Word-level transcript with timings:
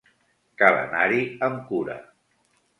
Cal 0.61 0.77
anar-hi 0.85 1.21
amb 1.51 1.63
cura. 1.71 2.01